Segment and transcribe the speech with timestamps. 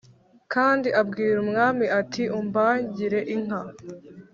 [0.53, 3.61] kandi abwira umwami ati «umbagire inka.»